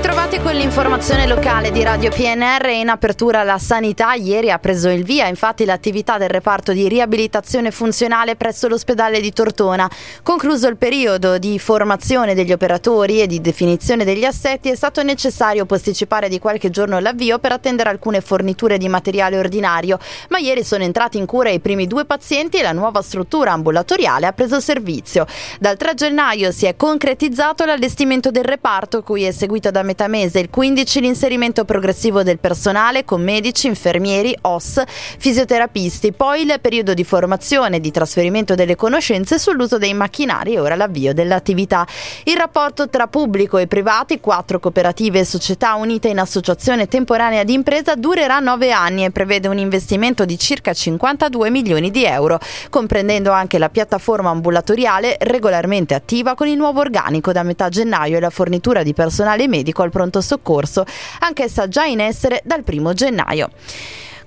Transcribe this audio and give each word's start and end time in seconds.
Дмитро 0.00 0.19
ritrovati 0.30 0.40
con 0.40 0.54
l'informazione 0.54 1.26
locale 1.26 1.72
di 1.72 1.82
Radio 1.82 2.10
PNR 2.10 2.68
in 2.68 2.88
apertura 2.88 3.42
la 3.42 3.58
sanità. 3.58 4.14
Ieri 4.14 4.50
ha 4.50 4.58
preso 4.58 4.88
il 4.88 5.02
via 5.02 5.26
infatti 5.26 5.64
l'attività 5.64 6.18
del 6.18 6.28
reparto 6.28 6.72
di 6.72 6.88
riabilitazione 6.88 7.70
funzionale 7.72 8.36
presso 8.36 8.68
l'ospedale 8.68 9.20
di 9.20 9.32
Tortona. 9.32 9.90
Concluso 10.22 10.68
il 10.68 10.76
periodo 10.76 11.38
di 11.38 11.58
formazione 11.58 12.34
degli 12.34 12.52
operatori 12.52 13.20
e 13.20 13.26
di 13.26 13.40
definizione 13.40 14.04
degli 14.04 14.24
assetti 14.24 14.70
è 14.70 14.76
stato 14.76 15.02
necessario 15.02 15.66
posticipare 15.66 16.28
di 16.28 16.38
qualche 16.38 16.70
giorno 16.70 17.00
l'avvio 17.00 17.38
per 17.38 17.52
attendere 17.52 17.90
alcune 17.90 18.20
forniture 18.20 18.78
di 18.78 18.88
materiale 18.88 19.38
ordinario, 19.38 19.98
ma 20.28 20.38
ieri 20.38 20.62
sono 20.62 20.84
entrati 20.84 21.18
in 21.18 21.26
cura 21.26 21.50
i 21.50 21.60
primi 21.60 21.86
due 21.86 22.04
pazienti 22.04 22.58
e 22.58 22.62
la 22.62 22.72
nuova 22.72 23.02
struttura 23.02 23.52
ambulatoriale 23.52 24.26
ha 24.26 24.32
preso 24.32 24.60
servizio. 24.60 25.26
Dal 25.58 25.76
3 25.76 25.94
gennaio 25.94 26.52
si 26.52 26.66
è 26.66 26.76
concretizzato 26.76 27.64
l'allestimento 27.64 28.30
del 28.30 28.44
reparto 28.44 29.02
cui 29.02 29.24
è 29.24 29.32
seguito 29.32 29.70
da 29.70 29.82
metà 29.82 30.06
mese, 30.06 30.18
il 30.20 30.50
15 30.50 31.00
l'inserimento 31.00 31.64
progressivo 31.64 32.22
del 32.22 32.38
personale 32.38 33.04
con 33.04 33.22
medici, 33.22 33.66
infermieri, 33.66 34.36
OS, 34.42 34.82
fisioterapisti, 35.18 36.12
poi 36.12 36.42
il 36.42 36.58
periodo 36.60 36.92
di 36.92 37.04
formazione 37.04 37.76
e 37.76 37.80
di 37.80 37.90
trasferimento 37.90 38.54
delle 38.54 38.76
conoscenze 38.76 39.38
sull'uso 39.38 39.78
dei 39.78 39.94
macchinari 39.94 40.54
e 40.54 40.60
ora 40.60 40.76
l'avvio 40.76 41.14
dell'attività. 41.14 41.86
Il 42.24 42.36
rapporto 42.36 42.88
tra 42.88 43.06
pubblico 43.06 43.56
e 43.56 43.66
privati, 43.66 44.20
quattro 44.20 44.60
cooperative 44.60 45.20
e 45.20 45.24
società 45.24 45.74
unite 45.74 46.08
in 46.08 46.18
associazione 46.18 46.86
temporanea 46.86 47.44
di 47.44 47.54
impresa 47.54 47.94
durerà 47.94 48.38
nove 48.40 48.72
anni 48.72 49.04
e 49.04 49.10
prevede 49.10 49.48
un 49.48 49.58
investimento 49.58 50.24
di 50.24 50.38
circa 50.38 50.72
52 50.72 51.50
milioni 51.50 51.90
di 51.90 52.04
euro, 52.04 52.38
comprendendo 52.68 53.30
anche 53.30 53.58
la 53.58 53.70
piattaforma 53.70 54.30
ambulatoriale 54.30 55.16
regolarmente 55.20 55.94
attiva 55.94 56.34
con 56.34 56.48
il 56.48 56.56
nuovo 56.56 56.80
organico 56.80 57.32
da 57.32 57.42
metà 57.42 57.68
gennaio 57.68 58.16
e 58.16 58.20
la 58.20 58.30
fornitura 58.30 58.82
di 58.82 58.92
personale 58.92 59.48
medico 59.48 59.82
al 59.82 59.90
pronto 59.90 60.09
soccorso, 60.20 60.84
anch'essa 61.20 61.68
già 61.68 61.84
in 61.84 62.00
essere 62.00 62.40
dal 62.44 62.64
primo 62.64 62.92
gennaio. 62.92 63.50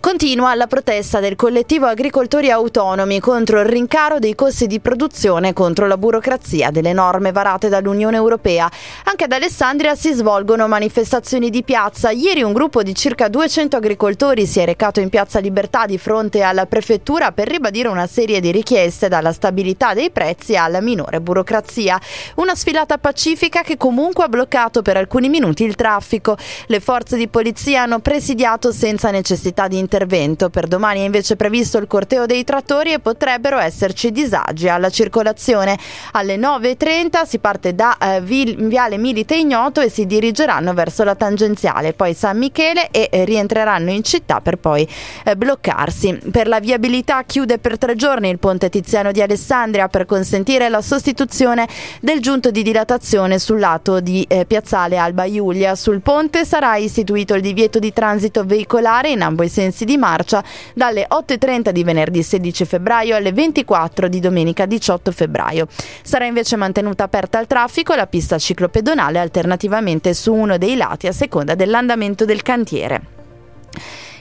Continua 0.05 0.53
la 0.53 0.67
protesta 0.67 1.21
del 1.21 1.37
collettivo 1.37 1.85
agricoltori 1.85 2.51
autonomi 2.51 3.21
contro 3.21 3.61
il 3.61 3.65
rincaro 3.65 4.19
dei 4.19 4.35
costi 4.35 4.67
di 4.67 4.81
produzione 4.81 5.53
contro 5.53 5.87
la 5.87 5.95
burocrazia 5.95 6.71
delle 6.71 6.91
norme 6.91 7.31
varate 7.31 7.69
dall'Unione 7.69 8.17
Europea. 8.17 8.69
Anche 9.05 9.23
ad 9.23 9.31
Alessandria 9.31 9.95
si 9.95 10.11
svolgono 10.11 10.67
manifestazioni 10.67 11.49
di 11.49 11.63
piazza. 11.63 12.09
Ieri 12.11 12.41
un 12.41 12.51
gruppo 12.51 12.83
di 12.83 12.93
circa 12.93 13.29
200 13.29 13.77
agricoltori 13.77 14.45
si 14.45 14.59
è 14.59 14.65
recato 14.65 14.99
in 14.99 15.07
Piazza 15.07 15.39
Libertà 15.39 15.85
di 15.85 15.97
fronte 15.97 16.41
alla 16.41 16.65
prefettura 16.65 17.31
per 17.31 17.47
ribadire 17.47 17.87
una 17.87 18.05
serie 18.05 18.41
di 18.41 18.51
richieste 18.51 19.07
dalla 19.07 19.31
stabilità 19.31 19.93
dei 19.93 20.11
prezzi 20.11 20.57
alla 20.57 20.81
minore 20.81 21.21
burocrazia. 21.21 21.97
Una 22.35 22.55
sfilata 22.55 22.97
pacifica 22.97 23.61
che 23.61 23.77
comunque 23.77 24.25
ha 24.25 24.27
bloccato 24.27 24.81
per 24.81 24.97
alcuni 24.97 25.29
minuti 25.29 25.63
il 25.63 25.75
traffico. 25.75 26.35
Le 26.65 26.81
forze 26.81 27.15
di 27.15 27.29
polizia 27.29 27.83
hanno 27.83 27.99
presidiato 27.99 28.73
senza 28.73 29.09
necessità 29.09 29.69
di 29.69 29.77
intervento 29.77 29.91
intervento. 29.93 30.49
Per 30.49 30.65
domani 30.65 31.01
è 31.01 31.03
invece 31.03 31.35
previsto 31.35 31.77
il 31.77 31.85
corteo 31.85 32.25
dei 32.25 32.43
trattori 32.43 32.93
e 32.93 32.99
potrebbero 32.99 33.59
esserci 33.59 34.11
disagi 34.11 34.67
alla 34.67 34.89
circolazione. 34.89 35.77
Alle 36.13 36.35
9.30 36.37 37.25
si 37.25 37.37
parte 37.37 37.75
da 37.75 37.97
eh, 37.97 38.21
Viale 38.21 38.97
Milite 38.97 39.35
Ignoto 39.35 39.81
e 39.81 39.89
si 39.89 40.07
dirigeranno 40.07 40.73
verso 40.73 41.03
la 41.03 41.13
tangenziale, 41.13 41.93
poi 41.93 42.15
San 42.15 42.39
Michele 42.39 42.89
e 42.89 43.09
eh, 43.11 43.23
rientreranno 43.25 43.91
in 43.91 44.03
città 44.03 44.41
per 44.41 44.57
poi 44.57 44.87
eh, 45.25 45.35
bloccarsi. 45.35 46.19
Per 46.31 46.47
la 46.47 46.59
viabilità 46.59 47.21
chiude 47.23 47.59
per 47.59 47.77
tre 47.77 47.95
giorni 47.95 48.29
il 48.29 48.39
ponte 48.39 48.69
Tiziano 48.69 49.11
di 49.11 49.21
Alessandria 49.21 49.87
per 49.89 50.05
consentire 50.05 50.69
la 50.69 50.81
sostituzione 50.81 51.67
del 52.01 52.19
giunto 52.19 52.49
di 52.49 52.63
dilatazione 52.63 53.37
sul 53.37 53.59
lato 53.59 53.99
di 53.99 54.25
eh, 54.27 54.45
Piazzale 54.45 54.97
Alba 54.97 55.25
Iulia. 55.25 55.75
Sul 55.75 56.01
ponte 56.01 56.45
sarà 56.45 56.77
istituito 56.77 57.35
il 57.35 57.41
divieto 57.41 57.77
di 57.77 57.93
transito 57.93 58.43
veicolare 58.43 59.09
in 59.09 59.21
ambo 59.21 59.43
i 59.43 59.49
sensi 59.49 59.82
corsi 59.83 59.85
di 59.85 59.97
marcia 59.97 60.43
dalle 60.73 61.07
8.30 61.09 61.69
di 61.69 61.83
venerdì 61.83 62.23
16 62.23 62.65
febbraio 62.65 63.15
alle 63.15 63.31
24 63.31 64.07
di 64.07 64.19
domenica 64.19 64.65
18 64.65 65.11
febbraio. 65.11 65.67
Sarà 66.01 66.25
invece 66.25 66.55
mantenuta 66.55 67.03
aperta 67.03 67.37
al 67.37 67.47
traffico 67.47 67.93
la 67.93 68.07
pista 68.07 68.37
ciclopedonale 68.37 69.19
alternativamente 69.19 70.13
su 70.13 70.33
uno 70.33 70.57
dei 70.57 70.75
lati 70.75 71.07
a 71.07 71.11
seconda 71.11 71.55
dell'andamento 71.55 72.25
del 72.25 72.41
cantiere. 72.41 73.12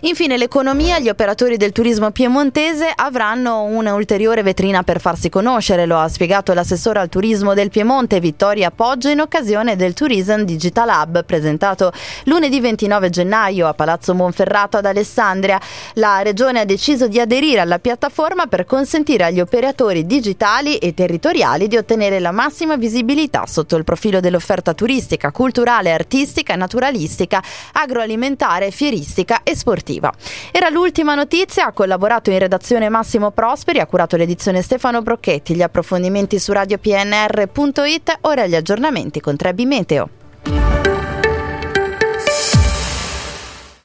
Infine 0.05 0.37
l'economia, 0.37 0.99
gli 0.99 1.09
operatori 1.09 1.57
del 1.57 1.71
turismo 1.71 2.11
piemontese 2.11 2.91
avranno 2.93 3.63
un'ulteriore 3.63 4.43
vetrina 4.43 4.83
per 4.83 5.01
farsi 5.01 5.29
conoscere, 5.29 5.87
lo 5.87 5.97
ha 5.97 6.09
spiegato 6.09 6.53
l'assessore 6.53 6.99
al 6.99 7.09
turismo 7.09 7.55
del 7.55 7.71
Piemonte 7.71 8.19
Vittoria 8.19 8.73
Poggio 8.73 9.11
in 9.11 9.21
occasione 9.21 9.77
del 9.77 9.95
Tourism 9.95 10.41
Digital 10.41 10.89
Hub 10.89 11.25
presentato 11.25 11.93
lunedì 12.25 12.59
29 12.59 13.11
gennaio 13.11 13.69
a 13.69 13.75
Palazzo 13.75 14.13
Monferrato 14.13 14.77
ad 14.77 14.87
Alessandria. 14.87 15.61
La 15.95 16.23
regione 16.23 16.59
ha 16.59 16.65
deciso 16.65 17.07
di 17.07 17.21
aderire 17.21 17.61
alla 17.61 17.79
piattaforma 17.79 18.47
per 18.47 18.65
consentire 18.65 19.23
agli 19.23 19.39
operatori 19.39 20.05
digitali 20.05 20.79
e 20.79 20.95
territoriali 20.95 21.69
di 21.69 21.77
ottenere 21.77 22.19
la 22.19 22.33
massima 22.33 22.75
visibilità 22.75 23.45
sotto 23.47 23.77
il 23.77 23.85
profilo 23.85 24.19
dell'offerta 24.19 24.75
turistica, 24.75 25.31
culturale, 25.31 25.93
artistica, 25.93 26.57
naturalistica, 26.57 27.41
agroalimentare, 27.75 28.73
fieristica 28.73 29.45
e 29.45 29.55
sportiva 29.55 29.91
sportiva. 29.93 30.13
Era 30.51 30.69
l'ultima 30.69 31.15
notizia, 31.15 31.67
ha 31.67 31.73
collaborato 31.73 32.31
in 32.31 32.39
redazione 32.39 32.89
Massimo 32.89 33.31
Prosperi, 33.31 33.81
ha 33.81 33.87
curato 33.87 34.17
l'edizione 34.17 34.63
Stefano 34.63 35.03
Brocchetti, 35.03 35.55
gli 35.55 35.63
approfondimenti 35.63 36.39
su 36.39 36.53
radiopnr.it, 36.53 38.19
ora 38.23 38.47
gli 38.47 38.55
aggiornamenti 38.55 39.21
con 39.21 39.37
Trebi 39.37 39.67
Meteo. 39.67 40.09